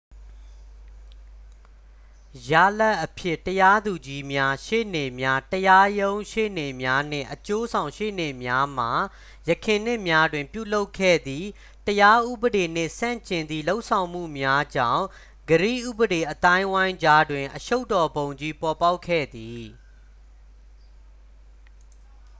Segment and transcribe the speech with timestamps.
[2.49, 8.85] ရလဒ်အဖြစ် တရားသူကြီးများ ရှေ့နေများ တရားရုံးရှေ့နေ့များနှင့် အကျိုးဆောင်ရှေ့နေများမှ
[9.49, 11.47] ယခင်နှစ်များတွင်ပြုလုပ်ခဲ့သည့်
[11.87, 15.05] တရားဥပဒေနှင့်ဆန့်ကျင်သည့် လုပ်ဆောင်မှုများကြောင့်
[15.49, 19.65] ဂရိဥပဒေအသိုင်းအဝိုင်းကြားတွင်အရှုပ်တော်ပုံကြီး ပေါ်ပေါက်ခဲ့သည်